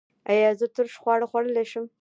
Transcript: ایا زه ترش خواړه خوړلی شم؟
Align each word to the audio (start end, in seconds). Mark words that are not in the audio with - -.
ایا 0.33 0.49
زه 0.59 0.67
ترش 0.75 0.93
خواړه 1.01 1.25
خوړلی 1.29 1.65
شم؟ 1.71 1.85